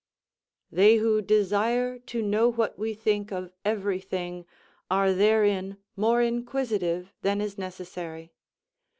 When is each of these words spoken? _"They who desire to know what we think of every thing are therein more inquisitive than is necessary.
_"They 0.75 0.95
who 0.95 1.21
desire 1.21 1.99
to 1.99 2.23
know 2.23 2.49
what 2.49 2.75
we 2.79 2.95
think 2.95 3.31
of 3.31 3.51
every 3.63 3.99
thing 3.99 4.47
are 4.89 5.13
therein 5.13 5.77
more 5.95 6.23
inquisitive 6.23 7.13
than 7.21 7.39
is 7.39 7.55
necessary. 7.59 8.31